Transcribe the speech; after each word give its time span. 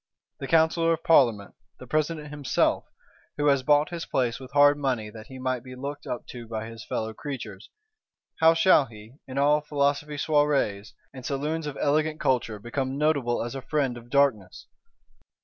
The 0.39 0.47
Counsellor 0.47 0.93
of 0.93 1.03
Parlement, 1.03 1.53
the 1.77 1.85
President 1.85 2.29
himself, 2.29 2.85
who 3.37 3.45
has 3.49 3.61
bought 3.61 3.89
his 3.89 4.07
place 4.07 4.39
with 4.39 4.51
hard 4.53 4.75
money 4.79 5.11
that 5.11 5.27
he 5.27 5.37
might 5.37 5.63
be 5.63 5.75
looked 5.75 6.07
up 6.07 6.25
to 6.29 6.47
by 6.47 6.65
his 6.65 6.83
fellow 6.83 7.13
creatures, 7.13 7.69
how 8.39 8.55
shall 8.55 8.85
he, 8.87 9.17
in 9.27 9.37
all 9.37 9.61
Philosophe 9.61 10.17
soirées, 10.17 10.93
and 11.13 11.23
saloons 11.23 11.67
of 11.67 11.77
elegant 11.79 12.19
culture, 12.19 12.57
become 12.57 12.97
notable 12.97 13.43
as 13.43 13.53
a 13.53 13.61
Friend 13.61 13.95
of 13.95 14.09
Darkness? 14.09 14.65